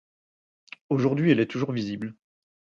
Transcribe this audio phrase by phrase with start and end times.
[0.89, 2.15] Aujourd'hui elle est toujours visible.